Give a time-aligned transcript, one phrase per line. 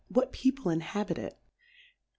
[0.07, 1.37] What People inhabit it?